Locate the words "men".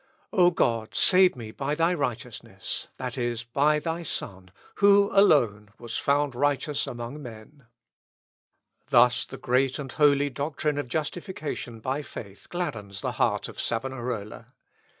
7.21-7.67